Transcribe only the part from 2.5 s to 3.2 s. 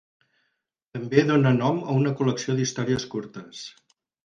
d'històries